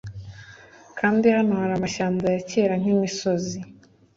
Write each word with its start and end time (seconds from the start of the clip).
Kandi 0.99 1.25
hano 1.35 1.51
hari 1.61 1.73
amashyamba 1.75 2.25
ya 2.33 2.41
kera 2.49 2.73
nkimisozi 2.81 3.59